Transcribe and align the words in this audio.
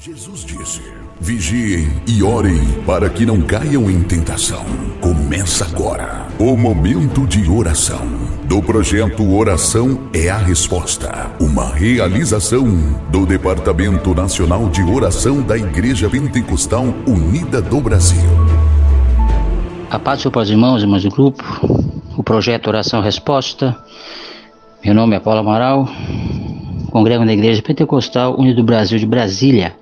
Jesus 0.00 0.44
disse: 0.44 0.80
Vigiem 1.20 1.88
e 2.06 2.22
orem 2.22 2.60
para 2.86 3.10
que 3.10 3.26
não 3.26 3.42
caiam 3.42 3.90
em 3.90 4.00
tentação. 4.00 4.64
Começa 5.00 5.64
agora 5.64 6.28
o 6.38 6.56
momento 6.56 7.26
de 7.26 7.50
oração 7.50 8.06
do 8.44 8.62
projeto 8.62 9.28
Oração 9.28 10.08
é 10.14 10.30
a 10.30 10.38
Resposta, 10.38 11.32
uma 11.40 11.74
realização 11.74 12.64
do 13.10 13.26
Departamento 13.26 14.14
Nacional 14.14 14.68
de 14.68 14.84
Oração 14.84 15.42
da 15.42 15.58
Igreja 15.58 16.08
Pentecostal 16.08 16.84
Unida 17.04 17.60
do 17.60 17.80
Brasil. 17.80 18.30
A 19.90 19.98
paz 19.98 20.22
para 20.22 20.42
os 20.42 20.48
irmãos 20.48 20.80
e 20.80 20.84
irmãs 20.84 21.02
do 21.02 21.10
grupo, 21.10 21.42
o 22.16 22.22
projeto 22.22 22.68
Oração 22.68 23.00
Resposta. 23.02 23.76
Meu 24.84 24.94
nome 24.94 25.16
é 25.16 25.20
Paulo 25.20 25.40
Amaral, 25.40 25.88
congrego 26.92 27.24
na 27.24 27.32
Igreja 27.32 27.60
Pentecostal 27.60 28.38
Unida 28.38 28.54
do 28.54 28.64
Brasil 28.64 28.96
de 28.96 29.04
Brasília 29.04 29.74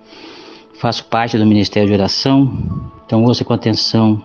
faço 0.79 1.07
parte 1.07 1.39
do 1.39 1.47
Ministério 1.47 1.89
de 1.89 1.95
Oração, 1.95 2.53
então 3.05 3.25
ouça 3.25 3.45
com 3.45 3.55
atenção, 3.55 4.23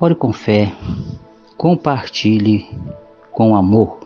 ore 0.00 0.14
com 0.14 0.32
fé, 0.32 0.72
compartilhe 1.58 2.66
com 3.30 3.54
amor. 3.54 4.00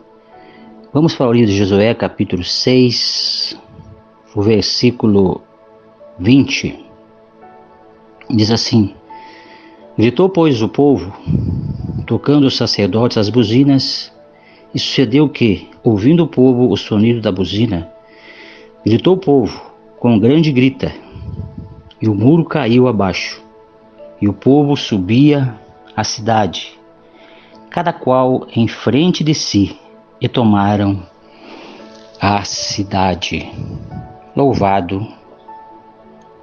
Vamos 0.93 1.15
para 1.15 1.27
o 1.27 1.33
livro 1.33 1.49
de 1.49 1.57
Josué, 1.57 1.93
capítulo 1.93 2.43
6, 2.43 3.57
o 4.35 4.41
versículo 4.41 5.41
20. 6.19 6.85
Diz 8.29 8.51
assim: 8.51 8.93
Gritou, 9.97 10.29
pois, 10.29 10.61
o 10.61 10.67
povo, 10.67 11.13
tocando 12.05 12.47
os 12.47 12.57
sacerdotes 12.57 13.17
as 13.17 13.29
buzinas, 13.29 14.11
e 14.75 14.79
sucedeu 14.79 15.29
que, 15.29 15.69
ouvindo 15.81 16.23
o 16.23 16.27
povo 16.27 16.69
o 16.69 16.75
sonido 16.75 17.21
da 17.21 17.31
buzina, 17.31 17.89
gritou 18.85 19.13
o 19.13 19.17
povo 19.17 19.61
com 19.97 20.19
grande 20.19 20.51
grita, 20.51 20.91
e 22.01 22.07
o 22.07 22.15
muro 22.15 22.45
caiu 22.45 22.87
abaixo, 22.87 23.41
e 24.21 24.27
o 24.27 24.33
povo 24.33 24.75
subia 24.75 25.55
a 25.95 26.03
cidade, 26.03 26.77
cada 27.69 27.91
qual 27.91 28.47
em 28.55 28.67
frente 28.67 29.23
de 29.23 29.33
si, 29.33 29.77
e 30.19 30.27
tomaram 30.27 31.03
a 32.19 32.43
cidade. 32.43 33.51
Louvado 34.35 35.07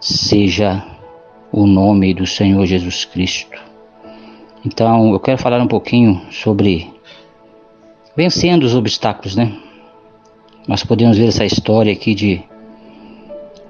seja 0.01 0.85
o 1.51 1.67
nome 1.67 2.15
do 2.15 2.27
Senhor 2.27 2.65
Jesus 2.67 3.05
Cristo. 3.05 3.59
Então, 4.65 5.13
eu 5.13 5.21
quero 5.21 5.39
falar 5.39 5.61
um 5.61 5.67
pouquinho 5.67 6.23
sobre 6.31 6.93
vencendo 8.17 8.65
os 8.65 8.75
obstáculos, 8.75 9.37
né? 9.37 9.53
Nós 10.67 10.83
podemos 10.85 11.19
ver 11.19 11.29
essa 11.29 11.45
história 11.45 11.93
aqui 11.93 12.15
de 12.15 12.43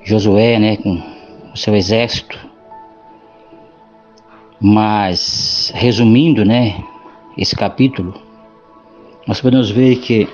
Josué, 0.04 0.58
né, 0.58 0.76
com 0.76 1.13
o 1.54 1.56
seu 1.56 1.74
exército. 1.74 2.38
Mas, 4.60 5.72
resumindo, 5.74 6.44
né, 6.44 6.82
esse 7.38 7.54
capítulo, 7.54 8.14
nós 9.26 9.40
podemos 9.40 9.70
ver 9.70 9.96
que 9.96 10.28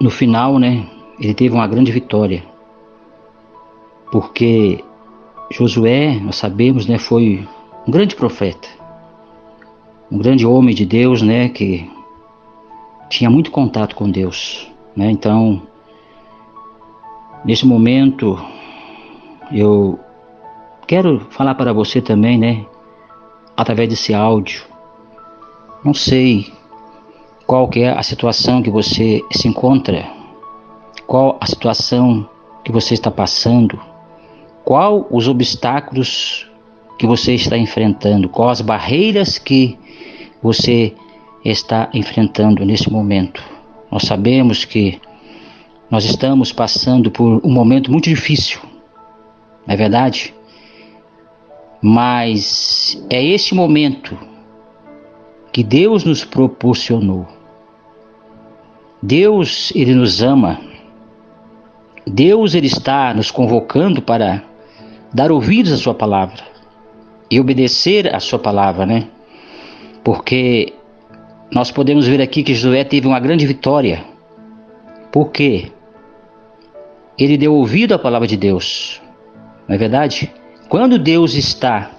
no 0.00 0.10
final, 0.10 0.58
né, 0.58 0.86
ele 1.18 1.34
teve 1.34 1.54
uma 1.54 1.66
grande 1.66 1.92
vitória. 1.92 2.42
Porque 4.10 4.82
Josué, 5.50 6.18
nós 6.20 6.36
sabemos, 6.36 6.86
né, 6.86 6.98
foi 6.98 7.46
um 7.86 7.90
grande 7.90 8.16
profeta. 8.16 8.66
Um 10.10 10.18
grande 10.18 10.46
homem 10.46 10.74
de 10.74 10.86
Deus, 10.86 11.22
né, 11.22 11.48
que 11.50 11.88
tinha 13.10 13.28
muito 13.28 13.50
contato 13.50 13.94
com 13.94 14.08
Deus, 14.08 14.70
né? 14.96 15.10
Então, 15.10 15.62
nesse 17.44 17.66
momento 17.66 18.38
eu 19.52 19.98
quero 20.86 21.26
falar 21.30 21.54
para 21.54 21.72
você 21.72 22.00
também, 22.00 22.38
né? 22.38 22.64
Através 23.56 23.88
desse 23.88 24.14
áudio. 24.14 24.64
Não 25.84 25.94
sei 25.94 26.52
qual 27.46 27.68
que 27.68 27.80
é 27.80 27.90
a 27.90 28.02
situação 28.02 28.62
que 28.62 28.70
você 28.70 29.22
se 29.32 29.48
encontra, 29.48 30.06
qual 31.06 31.36
a 31.40 31.46
situação 31.46 32.28
que 32.64 32.70
você 32.70 32.94
está 32.94 33.10
passando, 33.10 33.80
qual 34.64 35.06
os 35.10 35.26
obstáculos 35.26 36.48
que 36.98 37.06
você 37.06 37.34
está 37.34 37.56
enfrentando, 37.56 38.28
quais 38.28 38.60
as 38.60 38.60
barreiras 38.60 39.38
que 39.38 39.78
você 40.42 40.94
está 41.44 41.88
enfrentando 41.92 42.64
nesse 42.64 42.90
momento. 42.90 43.42
Nós 43.90 44.02
sabemos 44.02 44.64
que 44.64 45.00
nós 45.90 46.04
estamos 46.04 46.52
passando 46.52 47.10
por 47.10 47.40
um 47.44 47.50
momento 47.50 47.90
muito 47.90 48.08
difícil 48.08 48.69
não 49.66 49.74
é 49.74 49.76
verdade? 49.76 50.34
Mas 51.82 53.02
é 53.08 53.24
esse 53.24 53.54
momento 53.54 54.16
que 55.52 55.62
Deus 55.62 56.04
nos 56.04 56.24
proporcionou. 56.24 57.26
Deus, 59.02 59.72
ele 59.74 59.94
nos 59.94 60.22
ama. 60.22 60.60
Deus, 62.06 62.54
ele 62.54 62.66
está 62.66 63.14
nos 63.14 63.30
convocando 63.30 64.02
para 64.02 64.42
dar 65.12 65.32
ouvidos 65.32 65.72
à 65.72 65.76
sua 65.76 65.94
palavra 65.94 66.42
e 67.30 67.40
obedecer 67.40 68.14
à 68.14 68.20
sua 68.20 68.38
palavra, 68.38 68.84
né? 68.84 69.08
Porque 70.04 70.74
nós 71.50 71.70
podemos 71.70 72.06
ver 72.06 72.20
aqui 72.20 72.42
que 72.42 72.54
Josué 72.54 72.84
teve 72.84 73.06
uma 73.06 73.20
grande 73.20 73.46
vitória. 73.46 74.04
Por 75.10 75.30
quê? 75.30 75.72
Ele 77.18 77.36
deu 77.36 77.54
ouvido 77.54 77.94
à 77.94 77.98
palavra 77.98 78.26
de 78.26 78.36
Deus. 78.36 78.99
Não 79.70 79.76
é 79.76 79.78
verdade? 79.78 80.34
Quando 80.68 80.98
Deus 80.98 81.34
está 81.34 81.92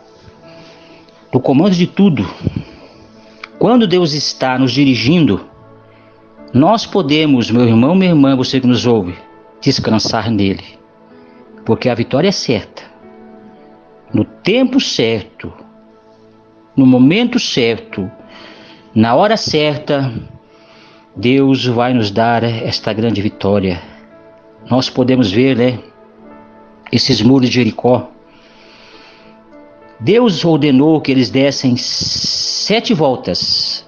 no 1.34 1.40
comando 1.40 1.74
de 1.74 1.88
tudo, 1.88 2.30
quando 3.58 3.88
Deus 3.88 4.12
está 4.12 4.59
nos 4.59 4.74
dirigindo, 4.74 5.46
nós 6.54 6.86
podemos, 6.86 7.50
meu 7.50 7.66
irmão, 7.66 7.96
minha 7.96 8.12
irmã, 8.12 8.36
você 8.36 8.59
que 8.59 8.68
nos 8.68 8.86
ouve, 8.86 9.16
descansar 9.62 10.30
nele, 10.30 10.66
porque 11.64 11.88
a 11.88 11.96
vitória 11.96 12.28
é 12.28 12.32
certa. 12.34 12.84
No 14.14 14.26
tempo 14.26 14.78
certo, 14.82 15.53
no 16.76 16.86
momento 16.86 17.40
certo, 17.40 18.12
na 18.94 19.16
hora 19.16 19.38
certa, 19.38 20.14
Deus 21.16 21.66
vai 21.68 21.94
nos 21.94 22.12
dar 22.12 22.44
esta 22.44 22.92
grande 22.92 23.22
vitória. 23.22 23.82
Nós 24.70 24.90
podemos 24.90 25.32
ver, 25.32 25.56
né? 25.56 25.91
Esses 26.91 27.22
muros 27.22 27.50
de 27.50 27.56
Jericó. 27.56 28.09
Deus 30.00 30.44
ordenou 30.44 31.00
que 31.00 31.12
eles 31.12 31.29
dessem 31.29 31.78
sete 31.78 32.94
voltas, 32.94 33.88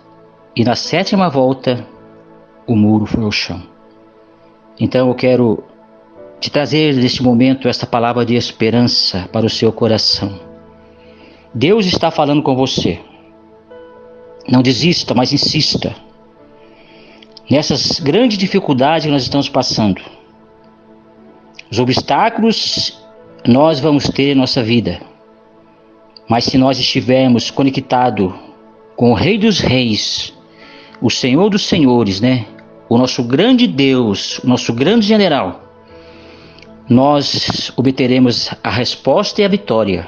e 0.56 0.64
na 0.64 0.76
sétima 0.76 1.30
volta 1.30 1.86
o 2.68 2.76
muro 2.76 3.06
foi 3.06 3.24
ao 3.24 3.32
chão. 3.32 3.64
Então 4.80 5.10
eu 5.10 5.16
quero 5.16 5.64
te 6.40 6.50
trazer 6.50 6.94
neste 6.96 7.24
momento 7.24 7.68
esta 7.68 7.88
palavra 7.88 8.26
de 8.26 8.36
esperança 8.36 9.28
para 9.32 9.46
o 9.46 9.50
seu 9.50 9.72
coração. 9.72 10.40
Deus 11.54 11.86
está 11.86 12.12
falando 12.12 12.42
com 12.42 12.56
você. 12.56 13.00
Não 14.50 14.62
desista, 14.62 15.14
mas 15.14 15.32
insista. 15.32 15.96
Nessas 17.50 18.00
grandes 18.00 18.38
dificuldades 18.38 19.06
que 19.06 19.12
nós 19.12 19.24
estamos 19.24 19.48
passando, 19.48 20.02
os 21.72 21.80
obstáculos 21.80 23.04
nós 23.48 23.80
vamos 23.80 24.08
ter 24.10 24.32
em 24.32 24.36
nossa 24.36 24.64
vida. 24.64 25.02
Mas 26.30 26.46
se 26.46 26.58
nós 26.58 26.80
estivermos 26.80 27.52
conectados 27.52 28.34
com 28.96 29.12
o 29.12 29.16
Rei 29.16 29.38
dos 29.38 29.60
Reis, 29.60 30.34
o 31.02 31.10
Senhor 31.10 31.50
dos 31.50 31.66
Senhores, 31.68 32.22
né? 32.22 32.46
O 32.88 32.98
nosso 32.98 33.24
grande 33.24 33.68
Deus, 33.68 34.40
o 34.40 34.48
nosso 34.48 34.72
grande 34.74 35.06
general, 35.06 35.62
nós 36.88 37.72
obteremos 37.76 38.52
a 38.64 38.70
resposta 38.70 39.42
e 39.42 39.46
a 39.46 39.48
vitória. 39.48 40.08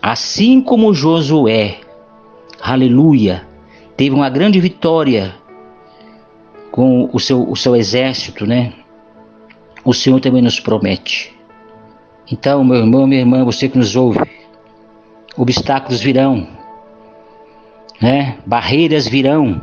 Assim 0.00 0.60
como 0.60 0.94
Josué, 0.94 1.78
aleluia, 2.60 3.46
teve 3.96 4.14
uma 4.14 4.28
grande 4.28 4.60
vitória 4.60 5.34
com 6.70 7.08
o 7.12 7.20
seu, 7.20 7.48
o 7.48 7.56
seu 7.56 7.74
exército, 7.76 8.46
né? 8.46 8.72
O 9.84 9.92
Senhor 9.92 10.20
também 10.20 10.42
nos 10.42 10.60
promete. 10.60 11.34
Então, 12.30 12.62
meu 12.64 12.76
irmão, 12.76 13.06
minha 13.06 13.20
irmã, 13.20 13.44
você 13.44 13.68
que 13.68 13.76
nos 13.76 13.96
ouve, 13.96 14.20
obstáculos 15.36 16.00
virão, 16.00 16.46
né? 18.00 18.38
barreiras 18.46 19.06
virão. 19.06 19.60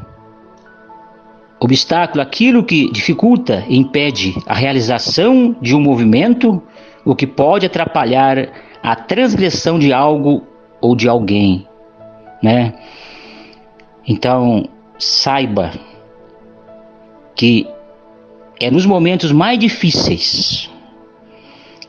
Obstáculo, 1.59 2.21
aquilo 2.21 2.63
que 2.63 2.89
dificulta 2.91 3.65
impede 3.69 4.35
a 4.45 4.53
realização 4.53 5.55
de 5.61 5.75
um 5.75 5.81
movimento, 5.81 6.61
o 7.03 7.15
que 7.15 7.27
pode 7.27 7.65
atrapalhar 7.65 8.49
a 8.81 8.95
transgressão 8.95 9.77
de 9.77 9.91
algo 9.91 10.43
ou 10.79 10.95
de 10.95 11.09
alguém, 11.09 11.67
né? 12.41 12.73
Então, 14.07 14.69
saiba 14.97 15.71
que 17.35 17.67
é 18.59 18.69
nos 18.69 18.85
momentos 18.85 19.31
mais 19.31 19.57
difíceis, 19.57 20.69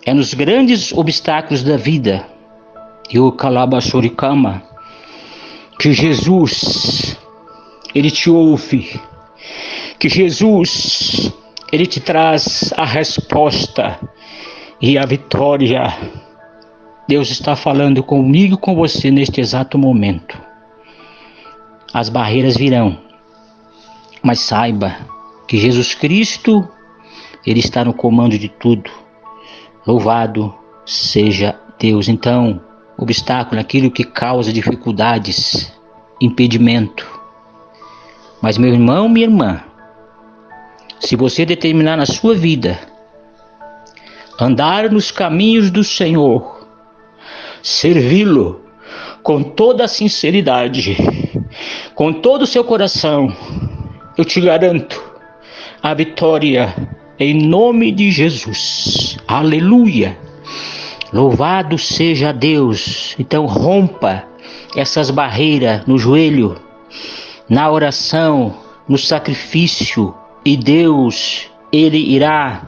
É 0.06 0.14
nos 0.14 0.32
grandes 0.32 0.92
obstáculos 0.92 1.62
da 1.62 1.76
vida, 1.76 2.26
e 3.10 3.18
o 3.18 3.30
Kalabashurikama, 3.30 4.62
que 5.78 5.92
Jesus, 5.92 7.18
Ele 7.94 8.10
te 8.10 8.30
ouve, 8.30 8.98
que 9.98 10.08
Jesus, 10.08 11.30
Ele 11.70 11.86
te 11.86 12.00
traz 12.00 12.72
a 12.76 12.86
resposta 12.86 13.98
e 14.80 14.96
a 14.96 15.04
vitória. 15.04 15.82
Deus 17.06 17.30
está 17.30 17.54
falando 17.54 18.02
comigo 18.02 18.54
e 18.54 18.58
com 18.58 18.74
você 18.74 19.10
neste 19.10 19.40
exato 19.40 19.76
momento. 19.76 20.38
As 21.92 22.08
barreiras 22.08 22.56
virão, 22.56 22.96
mas 24.22 24.40
saiba 24.40 24.96
que 25.50 25.58
Jesus 25.58 25.96
Cristo, 25.96 26.68
Ele 27.44 27.58
está 27.58 27.84
no 27.84 27.92
comando 27.92 28.38
de 28.38 28.48
tudo. 28.48 28.88
Louvado 29.84 30.54
seja 30.86 31.58
Deus. 31.76 32.08
Então, 32.08 32.60
obstáculo, 32.96 33.60
aquilo 33.60 33.90
que 33.90 34.04
causa 34.04 34.52
dificuldades, 34.52 35.72
impedimento. 36.20 37.04
Mas, 38.40 38.58
meu 38.58 38.72
irmão, 38.72 39.08
minha 39.08 39.26
irmã, 39.26 39.60
se 41.00 41.16
você 41.16 41.44
determinar 41.44 41.96
na 41.96 42.06
sua 42.06 42.32
vida 42.32 42.78
andar 44.38 44.88
nos 44.88 45.10
caminhos 45.10 45.68
do 45.68 45.82
Senhor, 45.82 46.64
servi-lo 47.60 48.64
com 49.20 49.42
toda 49.42 49.86
a 49.86 49.88
sinceridade, 49.88 50.96
com 51.96 52.12
todo 52.12 52.42
o 52.42 52.46
seu 52.46 52.62
coração, 52.62 53.36
eu 54.16 54.24
te 54.24 54.40
garanto 54.40 55.09
a 55.82 55.94
vitória 55.94 56.74
em 57.18 57.34
nome 57.46 57.90
de 57.92 58.10
Jesus. 58.10 59.16
Aleluia. 59.26 60.16
Louvado 61.12 61.78
seja 61.78 62.32
Deus. 62.32 63.14
Então 63.18 63.46
rompa 63.46 64.24
essas 64.76 65.10
barreiras 65.10 65.86
no 65.86 65.98
joelho, 65.98 66.56
na 67.48 67.70
oração, 67.70 68.54
no 68.88 68.98
sacrifício, 68.98 70.14
e 70.44 70.56
Deus, 70.56 71.48
ele 71.72 71.98
irá 71.98 72.66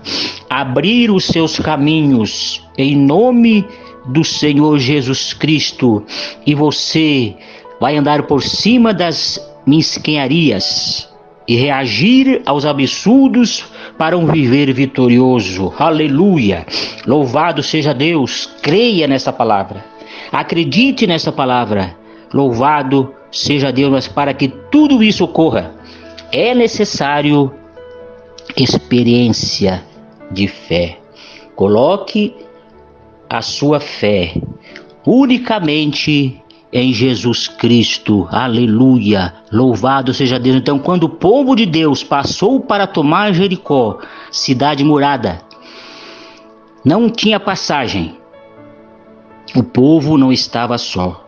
abrir 0.50 1.10
os 1.10 1.24
seus 1.24 1.58
caminhos 1.58 2.62
em 2.76 2.96
nome 2.96 3.66
do 4.06 4.24
Senhor 4.24 4.78
Jesus 4.78 5.32
Cristo, 5.32 6.04
e 6.44 6.54
você 6.54 7.36
vai 7.80 7.96
andar 7.96 8.24
por 8.24 8.42
cima 8.42 8.92
das 8.92 9.40
mesquinharias 9.64 11.11
e 11.46 11.56
reagir 11.56 12.42
aos 12.46 12.64
absurdos 12.64 13.64
para 13.98 14.16
um 14.16 14.26
viver 14.26 14.72
vitorioso. 14.72 15.72
Aleluia! 15.78 16.66
Louvado 17.06 17.62
seja 17.62 17.92
Deus. 17.92 18.48
Creia 18.62 19.06
nessa 19.06 19.32
palavra. 19.32 19.84
Acredite 20.30 21.06
nessa 21.06 21.32
palavra. 21.32 21.96
Louvado 22.32 23.12
seja 23.30 23.72
Deus, 23.72 23.90
mas 23.90 24.08
para 24.08 24.32
que 24.32 24.48
tudo 24.48 25.02
isso 25.02 25.24
ocorra, 25.24 25.74
é 26.30 26.54
necessário 26.54 27.52
experiência 28.56 29.82
de 30.30 30.48
fé. 30.48 30.98
Coloque 31.54 32.34
a 33.28 33.42
sua 33.42 33.80
fé 33.80 34.34
unicamente 35.06 36.41
em 36.72 36.92
Jesus 36.92 37.46
Cristo. 37.48 38.26
Aleluia! 38.30 39.34
Louvado 39.52 40.14
seja 40.14 40.38
Deus. 40.38 40.56
Então, 40.56 40.78
quando 40.78 41.04
o 41.04 41.08
povo 41.08 41.54
de 41.54 41.66
Deus 41.66 42.02
passou 42.02 42.60
para 42.60 42.86
tomar 42.86 43.32
Jericó, 43.34 43.98
cidade 44.30 44.82
murada, 44.82 45.42
não 46.84 47.10
tinha 47.10 47.38
passagem. 47.38 48.16
O 49.54 49.62
povo 49.62 50.16
não 50.16 50.32
estava 50.32 50.78
só. 50.78 51.22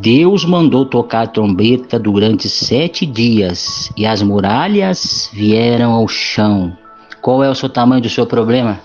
Deus 0.00 0.44
mandou 0.44 0.86
tocar 0.86 1.22
a 1.22 1.26
trombeta 1.26 1.98
durante 1.98 2.48
sete 2.48 3.04
dias 3.04 3.90
e 3.96 4.06
as 4.06 4.22
muralhas 4.22 5.28
vieram 5.32 5.92
ao 5.92 6.08
chão. 6.08 6.76
Qual 7.20 7.42
é 7.42 7.50
o 7.50 7.54
seu 7.54 7.68
tamanho 7.68 8.00
do 8.00 8.08
seu 8.08 8.24
problema? 8.24 8.80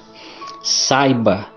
Saiba 0.61 1.47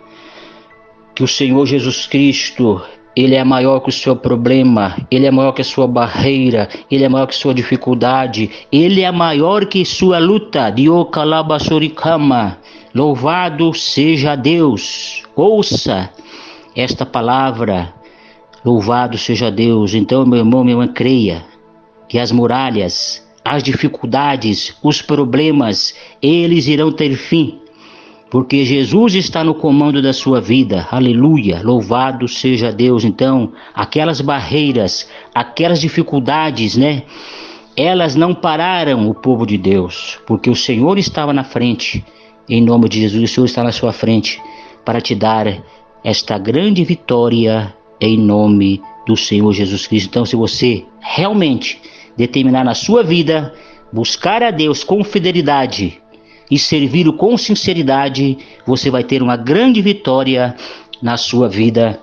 que 1.15 1.25
o 1.25 1.29
Senhor 1.29 1.67
Jesus 1.67 2.07
Cristo 2.07 2.83
ele 3.15 3.35
é 3.35 3.43
maior 3.43 3.81
que 3.81 3.89
o 3.89 3.93
seu 3.93 4.15
problema, 4.15 4.97
ele 5.11 5.27
é 5.27 5.31
maior 5.31 5.53
que 5.53 5.63
a 5.63 5.65
sua 5.65 5.87
barreira, 5.87 6.69
ele 6.91 7.05
é 7.05 7.09
maior 7.09 7.27
que 7.27 7.35
a 7.35 7.39
sua 7.39 7.55
dificuldade, 7.55 8.51
ele 8.71 9.03
é 9.03 9.11
maior 9.11 9.67
que 9.67 9.85
sua 9.85 10.19
luta. 10.19 10.73
Louvado 12.95 13.75
seja 13.75 14.37
Deus. 14.37 15.23
Ouça 15.35 16.11
esta 16.75 17.05
palavra. 17.05 17.93
Louvado 18.65 19.19
seja 19.19 19.51
Deus. 19.51 19.95
Então, 19.95 20.25
meu 20.25 20.41
irmão, 20.41 20.63
minha 20.63 20.75
irmã, 20.75 20.93
creia 20.93 21.45
que 22.09 22.19
as 22.19 22.31
muralhas, 22.31 23.27
as 23.45 23.63
dificuldades, 23.63 24.77
os 24.83 25.01
problemas, 25.03 25.95
eles 26.21 26.67
irão 26.67 26.93
ter 26.93 27.15
fim 27.17 27.60
porque 28.31 28.65
Jesus 28.65 29.17
está 29.17 29.43
no 29.43 29.55
comando 29.55 30.01
da 30.01 30.13
sua 30.13 30.41
vida. 30.41 30.87
Aleluia! 30.91 31.61
Louvado 31.65 32.29
seja 32.29 32.73
Deus. 32.73 33.05
Então, 33.05 33.53
aquelas 33.75 34.21
barreiras, 34.21 35.11
aquelas 35.35 35.81
dificuldades, 35.81 36.77
né? 36.77 37.03
Elas 37.77 38.15
não 38.15 38.33
pararam 38.33 39.09
o 39.09 39.15
povo 39.15 39.45
de 39.45 39.59
Deus, 39.59 40.21
porque 40.27 40.49
o 40.49 40.55
Senhor 40.55 40.97
estava 40.97 41.33
na 41.33 41.43
frente. 41.43 42.05
Em 42.49 42.63
nome 42.63 42.89
de 42.89 43.01
Jesus, 43.01 43.31
o 43.31 43.35
Senhor 43.35 43.47
está 43.47 43.65
na 43.65 43.73
sua 43.73 43.93
frente 43.93 44.41
para 44.85 45.01
te 45.01 45.15
dar 45.15 45.63
esta 46.05 46.39
grande 46.39 46.85
vitória 46.85 47.75
em 48.01 48.17
nome 48.17 48.81
do 49.07 49.17
Senhor 49.17 49.53
Jesus 49.53 49.87
Cristo. 49.87 50.09
Então, 50.09 50.25
se 50.25 50.37
você 50.37 50.85
realmente 51.01 51.81
determinar 52.17 52.65
na 52.65 52.75
sua 52.75 53.03
vida 53.03 53.53
buscar 53.93 54.43
a 54.43 54.51
Deus 54.51 54.85
com 54.85 55.03
fidelidade, 55.03 56.01
e 56.51 56.59
servi-lo 56.59 57.13
com 57.13 57.39
sinceridade, 57.39 58.39
você 58.67 58.91
vai 58.91 59.05
ter 59.05 59.23
uma 59.23 59.37
grande 59.37 59.81
vitória 59.81 60.57
na 61.01 61.17
sua 61.17 61.49
vida, 61.49 62.01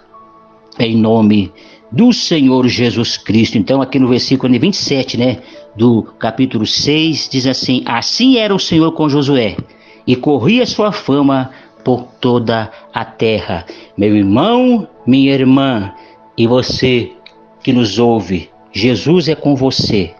em 0.79 0.95
nome 0.95 1.51
do 1.91 2.11
Senhor 2.13 2.67
Jesus 2.67 3.17
Cristo. 3.17 3.57
Então, 3.57 3.81
aqui 3.81 3.99
no 3.99 4.07
versículo 4.07 4.57
27, 4.57 5.17
né, 5.17 5.39
do 5.75 6.03
capítulo 6.03 6.65
6, 6.65 7.29
diz 7.29 7.45
assim: 7.45 7.83
Assim 7.85 8.37
era 8.37 8.53
o 8.53 8.59
Senhor 8.59 8.91
com 8.93 9.09
Josué, 9.09 9.57
e 10.05 10.15
corria 10.15 10.65
sua 10.65 10.91
fama 10.91 11.51
por 11.83 12.03
toda 12.19 12.71
a 12.93 13.05
terra. 13.05 13.65
Meu 13.97 14.15
irmão, 14.15 14.87
minha 15.05 15.33
irmã, 15.33 15.93
e 16.37 16.47
você 16.47 17.11
que 17.63 17.73
nos 17.73 17.99
ouve, 17.99 18.49
Jesus 18.71 19.27
é 19.27 19.35
com 19.35 19.55
você. 19.55 20.13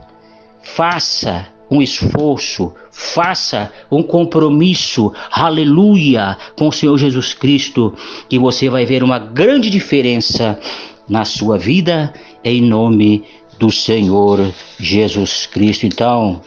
Faça 0.61 1.47
um 1.69 1.81
esforço, 1.81 2.73
faça 2.91 3.71
um 3.91 4.01
compromisso, 4.01 5.13
aleluia, 5.31 6.37
com 6.57 6.67
o 6.67 6.71
Senhor 6.71 6.97
Jesus 6.97 7.33
Cristo, 7.33 7.93
que 8.29 8.39
você 8.39 8.69
vai 8.69 8.85
ver 8.85 9.03
uma 9.03 9.19
grande 9.19 9.69
diferença 9.69 10.59
na 11.07 11.25
sua 11.25 11.57
vida, 11.57 12.13
em 12.43 12.61
nome 12.61 13.23
do 13.59 13.71
Senhor 13.71 14.53
Jesus 14.79 15.45
Cristo. 15.45 15.85
Então, 15.85 16.41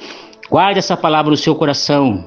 guarde 0.49 0.79
essa 0.79 0.97
palavra 0.97 1.31
no 1.31 1.37
seu 1.37 1.55
coração. 1.55 2.27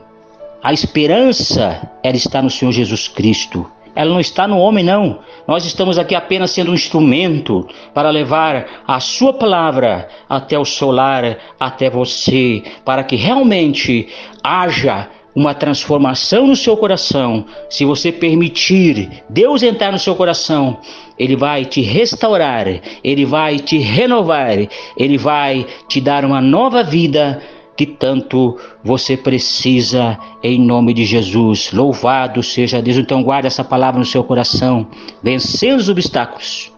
A 0.61 0.71
esperança, 0.71 1.89
ela 2.03 2.15
está 2.15 2.41
no 2.41 2.49
Senhor 2.49 2.71
Jesus 2.71 3.07
Cristo. 3.07 3.69
Ela 3.95 4.11
não 4.11 4.19
está 4.19 4.47
no 4.47 4.57
homem, 4.57 4.83
não. 4.83 5.19
Nós 5.47 5.65
estamos 5.65 5.97
aqui 5.97 6.15
apenas 6.15 6.51
sendo 6.51 6.71
um 6.71 6.75
instrumento 6.75 7.67
para 7.93 8.09
levar 8.09 8.83
a 8.87 8.99
Sua 8.99 9.33
palavra 9.33 10.07
até 10.27 10.57
o 10.57 10.65
solar, 10.65 11.37
até 11.59 11.89
você, 11.89 12.63
para 12.83 13.03
que 13.03 13.15
realmente 13.15 14.09
haja 14.43 15.09
uma 15.35 15.53
transformação 15.53 16.47
no 16.47 16.55
seu 16.55 16.77
coração. 16.77 17.45
Se 17.69 17.85
você 17.85 18.11
permitir 18.11 19.23
Deus 19.29 19.63
entrar 19.63 19.91
no 19.91 19.99
seu 19.99 20.15
coração, 20.15 20.77
Ele 21.17 21.35
vai 21.35 21.65
te 21.65 21.81
restaurar, 21.81 22.67
Ele 23.03 23.25
vai 23.25 23.59
te 23.59 23.77
renovar, 23.77 24.57
Ele 24.97 25.17
vai 25.17 25.65
te 25.87 25.99
dar 25.99 26.23
uma 26.23 26.41
nova 26.41 26.83
vida 26.83 27.41
que 27.75 27.85
tanto 27.85 28.57
você 28.83 29.17
precisa 29.17 30.17
em 30.43 30.59
nome 30.59 30.93
de 30.93 31.05
Jesus. 31.05 31.71
Louvado 31.71 32.43
seja 32.43 32.81
Deus. 32.81 32.97
Então 32.97 33.23
guarde 33.23 33.47
essa 33.47 33.63
palavra 33.63 33.99
no 33.99 34.05
seu 34.05 34.23
coração, 34.23 34.87
vencendo 35.21 35.79
os 35.79 35.89
obstáculos. 35.89 36.71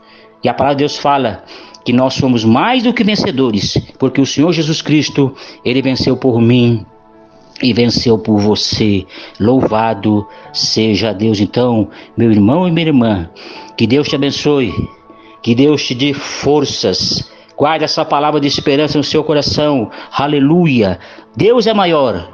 E 0.43 0.49
a 0.49 0.53
palavra 0.53 0.75
de 0.75 0.83
Deus 0.83 0.97
fala 0.97 1.43
que 1.83 1.93
nós 1.93 2.15
somos 2.15 2.43
mais 2.43 2.81
do 2.83 2.93
que 2.93 3.03
vencedores, 3.03 3.77
porque 3.99 4.19
o 4.19 4.25
Senhor 4.25 4.51
Jesus 4.51 4.81
Cristo, 4.81 5.35
ele 5.63 5.81
venceu 5.81 6.17
por 6.17 6.41
mim 6.41 6.85
e 7.61 7.73
venceu 7.73 8.17
por 8.17 8.39
você. 8.39 9.05
Louvado 9.39 10.25
seja 10.51 11.13
Deus. 11.13 11.39
Então, 11.39 11.89
meu 12.17 12.31
irmão 12.31 12.67
e 12.67 12.71
minha 12.71 12.87
irmã, 12.87 13.29
que 13.77 13.85
Deus 13.85 14.07
te 14.07 14.15
abençoe, 14.15 14.73
que 15.41 15.53
Deus 15.53 15.85
te 15.85 15.93
dê 15.93 16.13
forças 16.13 17.29
Guarde 17.57 17.85
essa 17.85 18.03
palavra 18.03 18.39
de 18.39 18.47
esperança 18.47 18.97
no 18.97 19.03
seu 19.03 19.23
coração. 19.23 19.89
Aleluia. 20.11 20.99
Deus 21.35 21.67
é 21.67 21.73
maior. 21.73 22.33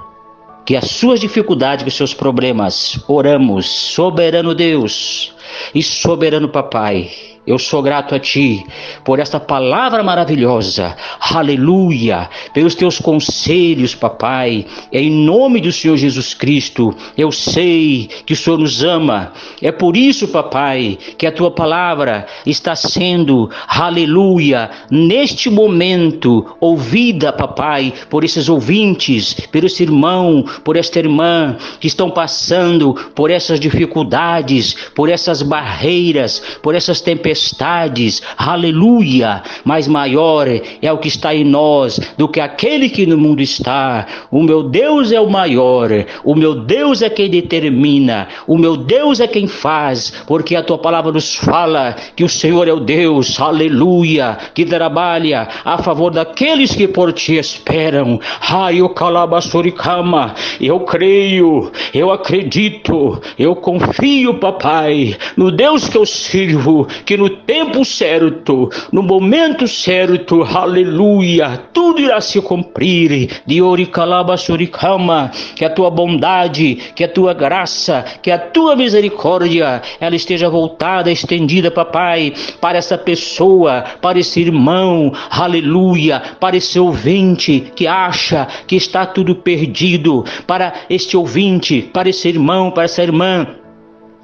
que 0.63 0.75
as 0.75 0.91
suas 0.91 1.19
dificuldades, 1.19 1.83
que 1.83 1.89
os 1.89 1.97
seus 1.97 2.13
problemas, 2.13 3.03
oramos, 3.07 3.67
soberano 3.67 4.53
Deus 4.53 5.33
e 5.73 5.81
soberano 5.81 6.47
Papai 6.47 7.30
eu 7.45 7.57
sou 7.57 7.81
grato 7.81 8.13
a 8.13 8.19
Ti 8.19 8.63
por 9.03 9.19
esta 9.19 9.39
palavra 9.39 10.03
maravilhosa, 10.03 10.95
aleluia, 11.19 12.29
pelos 12.53 12.75
Teus 12.75 12.99
conselhos, 12.99 13.95
papai, 13.95 14.65
em 14.91 15.09
nome 15.09 15.59
do 15.59 15.71
Senhor 15.71 15.97
Jesus 15.97 16.35
Cristo. 16.35 16.95
Eu 17.17 17.31
sei 17.31 18.09
que 18.25 18.33
o 18.33 18.35
Senhor 18.35 18.57
nos 18.59 18.83
ama, 18.83 19.33
é 19.59 19.71
por 19.71 19.97
isso, 19.97 20.27
papai, 20.27 20.99
que 21.17 21.25
a 21.25 21.31
Tua 21.31 21.49
palavra 21.49 22.27
está 22.45 22.75
sendo, 22.75 23.49
aleluia, 23.67 24.69
neste 24.91 25.49
momento, 25.49 26.45
ouvida, 26.59 27.33
papai, 27.33 27.91
por 28.07 28.23
esses 28.23 28.49
ouvintes, 28.49 29.33
por 29.51 29.63
esse 29.63 29.81
irmão, 29.81 30.45
por 30.63 30.77
esta 30.77 30.99
irmã 30.99 31.57
que 31.79 31.87
estão 31.87 32.11
passando 32.11 32.93
por 33.15 33.31
essas 33.31 33.59
dificuldades, 33.59 34.75
por 34.93 35.09
essas 35.09 35.41
barreiras, 35.41 36.39
por 36.61 36.75
essas 36.75 37.01
tempestades 37.01 37.30
tempestades, 37.31 38.21
aleluia, 38.37 39.41
mas 39.63 39.87
maior 39.87 40.47
é 40.81 40.91
o 40.91 40.97
que 40.97 41.07
está 41.07 41.33
em 41.33 41.45
nós 41.45 41.99
do 42.17 42.27
que 42.27 42.39
aquele 42.39 42.89
que 42.89 43.05
no 43.05 43.17
mundo 43.17 43.41
está. 43.41 44.05
O 44.29 44.43
meu 44.43 44.63
Deus 44.63 45.11
é 45.11 45.19
o 45.19 45.29
maior, 45.29 45.89
o 46.23 46.35
meu 46.35 46.55
Deus 46.55 47.01
é 47.01 47.09
quem 47.09 47.29
determina, 47.29 48.27
o 48.45 48.57
meu 48.57 48.75
Deus 48.75 49.19
é 49.19 49.27
quem 49.27 49.47
faz, 49.47 50.13
porque 50.27 50.55
a 50.55 50.63
tua 50.63 50.77
palavra 50.77 51.11
nos 51.11 51.35
fala 51.35 51.95
que 52.15 52.23
o 52.23 52.29
Senhor 52.29 52.67
é 52.67 52.73
o 52.73 52.79
Deus, 52.79 53.39
aleluia, 53.39 54.37
que 54.53 54.65
trabalha 54.65 55.47
a 55.63 55.77
favor 55.77 56.11
daqueles 56.11 56.75
que 56.75 56.87
por 56.87 57.13
ti 57.13 57.35
esperam. 57.35 58.19
Ai, 58.41 58.81
o 58.81 58.89
calabassuricama, 58.89 60.35
eu 60.59 60.81
creio, 60.81 61.71
eu 61.93 62.11
acredito, 62.11 63.21
eu 63.39 63.55
confio, 63.55 64.35
papai, 64.35 65.15
no 65.37 65.51
Deus 65.51 65.87
que 65.87 65.97
eu 65.97 66.05
sirvo, 66.05 66.87
que 67.05 67.20
no 67.21 67.29
tempo 67.29 67.85
certo, 67.85 68.67
no 68.91 69.03
momento 69.03 69.67
certo, 69.67 70.41
aleluia, 70.41 71.55
tudo 71.71 72.01
irá 72.01 72.19
se 72.19 72.41
cumprir. 72.41 73.41
De 73.45 73.61
Oricalaba 73.61 74.35
Suricama, 74.37 75.29
que 75.55 75.63
a 75.63 75.69
tua 75.69 75.91
bondade, 75.91 76.79
que 76.95 77.03
a 77.03 77.07
tua 77.07 77.35
graça, 77.35 78.03
que 78.23 78.31
a 78.31 78.39
tua 78.39 78.75
misericórdia, 78.75 79.83
ela 79.99 80.15
esteja 80.15 80.49
voltada, 80.49 81.11
estendida, 81.11 81.69
papai, 81.69 82.33
para 82.59 82.79
essa 82.79 82.97
pessoa, 82.97 83.83
para 84.01 84.17
esse 84.17 84.41
irmão, 84.41 85.13
aleluia, 85.29 86.23
para 86.39 86.57
esse 86.57 86.79
ouvinte 86.79 87.71
que 87.75 87.85
acha 87.85 88.47
que 88.65 88.75
está 88.75 89.05
tudo 89.05 89.35
perdido, 89.35 90.25
para 90.47 90.73
este 90.89 91.15
ouvinte, 91.15 91.83
para 91.93 92.09
esse 92.09 92.27
irmão, 92.27 92.71
para 92.71 92.85
essa 92.85 93.03
irmã 93.03 93.60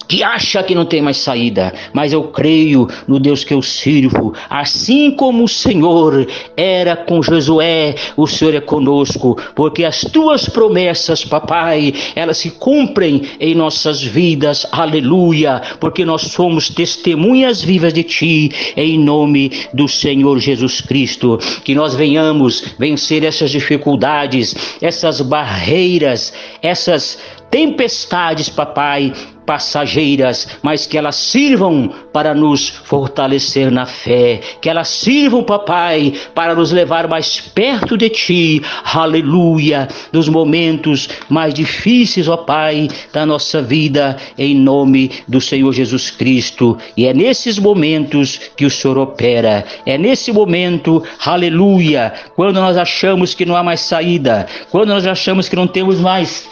que 0.07 0.23
acha 0.23 0.63
que 0.63 0.73
não 0.73 0.85
tem 0.85 1.01
mais 1.01 1.17
saída, 1.17 1.73
mas 1.93 2.13
eu 2.13 2.23
creio 2.23 2.87
no 3.07 3.19
Deus 3.19 3.43
que 3.43 3.53
eu 3.53 3.61
sirvo, 3.61 4.33
assim 4.49 5.11
como 5.11 5.43
o 5.43 5.47
Senhor 5.47 6.27
era 6.55 6.95
com 6.95 7.21
Josué, 7.21 7.95
o 8.15 8.25
Senhor 8.25 8.55
é 8.55 8.61
conosco, 8.61 9.37
porque 9.55 9.83
as 9.83 10.01
tuas 10.01 10.47
promessas, 10.47 11.25
papai, 11.25 11.93
elas 12.15 12.37
se 12.37 12.51
cumprem 12.51 13.23
em 13.39 13.53
nossas 13.53 14.01
vidas, 14.01 14.65
aleluia, 14.71 15.61
porque 15.79 16.05
nós 16.05 16.21
somos 16.23 16.69
testemunhas 16.69 17.61
vivas 17.61 17.93
de 17.93 18.03
ti, 18.03 18.51
em 18.75 18.97
nome 18.97 19.51
do 19.73 19.87
Senhor 19.87 20.39
Jesus 20.39 20.81
Cristo, 20.81 21.37
que 21.63 21.75
nós 21.75 21.95
venhamos 21.95 22.75
vencer 22.79 23.23
essas 23.23 23.51
dificuldades, 23.51 24.55
essas 24.81 25.21
barreiras, 25.21 26.33
essas 26.61 27.19
tempestades, 27.49 28.49
papai, 28.49 29.13
passageiras, 29.47 30.45
mas 30.61 30.85
que 30.85 30.97
elas 30.97 31.15
sirvam 31.15 31.89
para 32.11 32.35
nos 32.35 32.67
fortalecer 32.67 33.71
na 33.71 33.85
fé, 33.85 34.41
que 34.61 34.69
elas 34.69 34.89
sirvam, 34.89 35.41
papai, 35.41 36.13
para 36.35 36.53
nos 36.53 36.73
levar 36.73 37.07
mais 37.07 37.39
perto 37.39 37.97
de 37.97 38.09
ti, 38.09 38.61
aleluia, 38.83 39.87
nos 40.11 40.27
momentos 40.27 41.07
mais 41.29 41.53
difíceis, 41.53 42.27
ó 42.27 42.35
Pai, 42.35 42.89
da 43.13 43.25
nossa 43.25 43.61
vida, 43.61 44.17
em 44.37 44.53
nome 44.53 45.11
do 45.27 45.39
Senhor 45.39 45.71
Jesus 45.71 46.11
Cristo. 46.11 46.77
E 46.97 47.05
é 47.05 47.13
nesses 47.13 47.57
momentos 47.57 48.39
que 48.57 48.65
o 48.65 48.69
Senhor 48.69 48.97
opera, 48.97 49.65
é 49.85 49.97
nesse 49.97 50.31
momento, 50.33 51.01
aleluia, 51.25 52.13
quando 52.35 52.55
nós 52.55 52.75
achamos 52.75 53.33
que 53.33 53.45
não 53.45 53.55
há 53.55 53.63
mais 53.63 53.79
saída, 53.79 54.45
quando 54.69 54.89
nós 54.89 55.07
achamos 55.07 55.47
que 55.47 55.55
não 55.55 55.67
temos 55.67 56.01
mais 56.01 56.45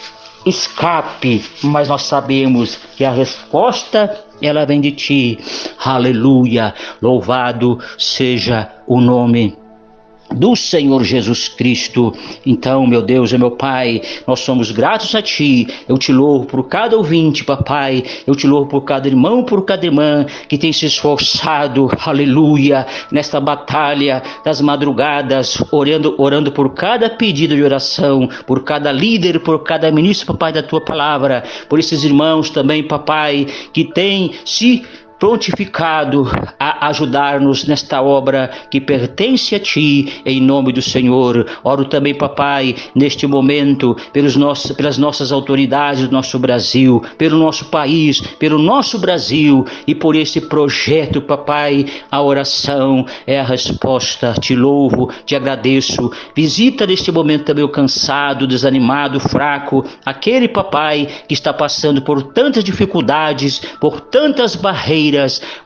escape, 0.45 1.43
mas 1.63 1.89
nós 1.89 2.03
sabemos 2.03 2.77
que 2.95 3.03
a 3.03 3.11
resposta 3.11 4.23
ela 4.41 4.65
vem 4.65 4.81
de 4.81 4.91
ti. 4.91 5.39
Aleluia. 5.83 6.73
Louvado 7.01 7.79
seja 7.97 8.69
o 8.85 9.01
nome 9.01 9.64
do 10.33 10.55
Senhor 10.55 11.03
Jesus 11.03 11.47
Cristo. 11.47 12.13
Então, 12.45 12.85
meu 12.85 13.01
Deus 13.01 13.31
e 13.31 13.37
meu 13.37 13.51
Pai, 13.51 14.01
nós 14.27 14.39
somos 14.39 14.71
gratos 14.71 15.13
a 15.15 15.21
Ti. 15.21 15.67
Eu 15.87 15.97
te 15.97 16.11
louvo 16.11 16.45
por 16.45 16.67
cada 16.67 16.97
ouvinte, 16.97 17.43
papai. 17.43 18.03
Eu 18.25 18.35
te 18.35 18.47
louvo 18.47 18.67
por 18.67 18.81
cada 18.81 19.07
irmão, 19.07 19.43
por 19.43 19.63
cada 19.63 19.85
irmã 19.85 20.25
que 20.47 20.57
tem 20.57 20.73
se 20.73 20.85
esforçado, 20.85 21.89
aleluia, 22.05 22.85
nesta 23.11 23.39
batalha 23.39 24.21
das 24.43 24.61
madrugadas, 24.61 25.57
orando, 25.71 26.15
orando 26.17 26.51
por 26.51 26.73
cada 26.73 27.09
pedido 27.09 27.55
de 27.55 27.63
oração, 27.63 28.27
por 28.45 28.63
cada 28.63 28.91
líder, 28.91 29.39
por 29.39 29.63
cada 29.63 29.91
ministro, 29.91 30.27
papai, 30.27 30.51
da 30.51 30.63
Tua 30.63 30.81
palavra, 30.81 31.43
por 31.69 31.79
esses 31.79 32.03
irmãos 32.03 32.49
também, 32.49 32.83
papai, 32.83 33.47
que 33.73 33.85
têm 33.85 34.31
se 34.43 34.83
prontificado 35.19 36.29
a 36.59 36.87
ajudar-nos 36.87 37.65
nesta 37.65 38.01
obra 38.01 38.51
que 38.69 38.81
pertence 38.81 39.55
a 39.55 39.59
Ti, 39.59 40.21
em 40.25 40.41
nome 40.41 40.71
do 40.71 40.81
Senhor. 40.81 41.45
Oro 41.63 41.85
também, 41.85 42.13
papai, 42.13 42.75
neste 42.93 43.25
momento, 43.25 43.95
pelos 44.11 44.35
nossos, 44.35 44.71
pelas 44.73 44.97
nossas 44.97 45.31
autoridades 45.31 46.07
do 46.07 46.11
nosso 46.11 46.37
Brasil, 46.37 47.03
pelo 47.17 47.37
nosso 47.37 47.65
país, 47.65 48.21
pelo 48.21 48.57
nosso 48.57 48.99
Brasil 48.99 49.65
e 49.87 49.95
por 49.95 50.15
esse 50.15 50.41
projeto, 50.41 51.21
papai. 51.21 51.85
A 52.11 52.21
oração 52.21 53.05
é 53.25 53.39
a 53.39 53.43
resposta. 53.43 54.33
Te 54.39 54.55
louvo, 54.55 55.09
te 55.25 55.35
agradeço. 55.35 56.11
Visita 56.35 56.85
neste 56.85 57.11
momento 57.11 57.45
também 57.45 57.63
o 57.63 57.69
cansado, 57.69 58.47
desanimado, 58.47 59.19
fraco, 59.19 59.85
aquele 60.05 60.47
papai 60.47 61.07
que 61.27 61.33
está 61.33 61.53
passando 61.53 62.01
por 62.01 62.21
tantas 62.21 62.63
dificuldades, 62.63 63.61
por 63.79 64.01
tantas 64.01 64.55
barreiras 64.55 65.04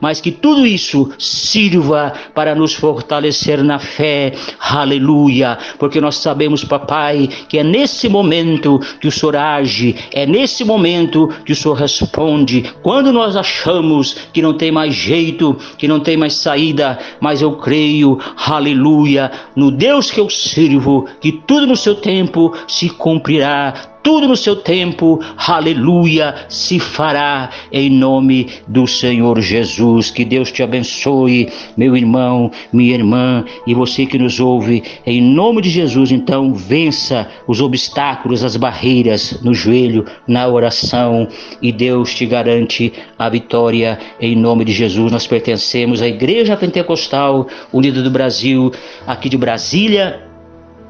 mas 0.00 0.20
que 0.20 0.30
tudo 0.30 0.66
isso 0.66 1.10
sirva 1.18 2.12
para 2.34 2.54
nos 2.54 2.74
fortalecer 2.74 3.62
na 3.62 3.78
fé. 3.78 4.32
Aleluia! 4.58 5.58
Porque 5.78 6.00
nós 6.00 6.16
sabemos, 6.16 6.64
papai, 6.64 7.28
que 7.48 7.58
é 7.58 7.64
nesse 7.64 8.08
momento 8.08 8.80
que 9.00 9.08
o 9.08 9.12
Senhor 9.12 9.36
age, 9.36 9.96
é 10.12 10.26
nesse 10.26 10.64
momento 10.64 11.28
que 11.44 11.52
o 11.52 11.56
Senhor 11.56 11.74
responde. 11.74 12.72
Quando 12.82 13.12
nós 13.12 13.36
achamos 13.36 14.16
que 14.32 14.42
não 14.42 14.54
tem 14.54 14.70
mais 14.70 14.94
jeito, 14.94 15.56
que 15.78 15.88
não 15.88 16.00
tem 16.00 16.16
mais 16.16 16.34
saída, 16.34 16.98
mas 17.20 17.42
eu 17.42 17.52
creio, 17.52 18.18
aleluia, 18.36 19.30
no 19.54 19.70
Deus 19.70 20.10
que 20.10 20.20
eu 20.20 20.28
sirvo, 20.28 21.06
que 21.20 21.32
tudo 21.32 21.66
no 21.66 21.76
seu 21.76 21.94
tempo 21.94 22.52
se 22.66 22.88
cumprirá 22.88 23.89
tudo 24.02 24.26
no 24.26 24.36
seu 24.36 24.56
tempo, 24.56 25.20
aleluia, 25.36 26.46
se 26.48 26.78
fará 26.78 27.50
em 27.70 27.90
nome 27.90 28.48
do 28.66 28.86
Senhor 28.86 29.40
Jesus. 29.40 30.10
Que 30.10 30.24
Deus 30.24 30.50
te 30.50 30.62
abençoe, 30.62 31.48
meu 31.76 31.96
irmão, 31.96 32.50
minha 32.72 32.94
irmã 32.94 33.44
e 33.66 33.74
você 33.74 34.06
que 34.06 34.18
nos 34.18 34.40
ouve, 34.40 34.82
em 35.04 35.20
nome 35.20 35.60
de 35.60 35.70
Jesus. 35.70 36.10
Então, 36.10 36.54
vença 36.54 37.28
os 37.46 37.60
obstáculos, 37.60 38.42
as 38.42 38.56
barreiras 38.56 39.40
no 39.42 39.52
joelho, 39.54 40.06
na 40.26 40.48
oração 40.48 41.28
e 41.60 41.70
Deus 41.70 42.14
te 42.14 42.24
garante 42.24 42.92
a 43.18 43.28
vitória 43.28 43.98
em 44.20 44.34
nome 44.34 44.64
de 44.64 44.72
Jesus. 44.72 45.12
Nós 45.12 45.26
pertencemos 45.26 46.00
à 46.00 46.08
Igreja 46.08 46.56
Pentecostal 46.56 47.46
Unida 47.72 48.02
do 48.02 48.10
Brasil, 48.10 48.72
aqui 49.06 49.28
de 49.28 49.36
Brasília 49.36 50.29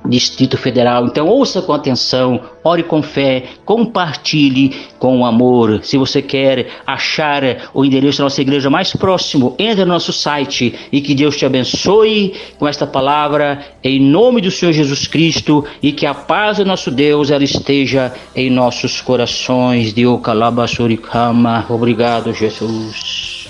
Distrito 0.07 0.57
Federal. 0.57 1.07
Então 1.07 1.27
ouça 1.29 1.61
com 1.63 1.73
atenção, 1.73 2.41
ore 2.65 2.83
com 2.83 3.03
fé, 3.03 3.45
compartilhe 3.65 4.75
com 4.99 5.25
amor. 5.25 5.81
Se 5.83 5.97
você 5.97 6.21
quer 6.23 6.69
achar 6.87 7.71
o 7.73 7.85
endereço 7.85 8.19
da 8.19 8.25
nossa 8.25 8.41
igreja 8.41 8.71
mais 8.71 8.93
próximo, 8.93 9.55
entre 9.59 9.85
no 9.85 9.93
nosso 9.93 10.13
site 10.13 10.75
e 10.91 11.01
que 11.01 11.15
Deus 11.15 11.37
te 11.37 11.47
abençoe 11.47 12.35
com 12.59 12.67
esta 12.67 12.87
palavra 12.87 13.65
em 13.83 14.01
nome 14.01 14.41
do 14.41 14.51
Senhor 14.51 14.73
Jesus 14.73 15.07
Cristo 15.07 15.65
e 15.83 15.93
que 15.93 16.07
a 16.07 16.15
paz 16.15 16.59
do 16.59 16.65
nosso 16.65 16.91
Deus 16.91 17.31
ela 17.31 17.45
esteja 17.45 18.13
em 18.35 18.51
nossos 18.51 19.01
corações. 19.01 19.95
Kalabassurikama. 20.23 21.67
Obrigado, 21.69 22.33
Jesus. 22.33 23.49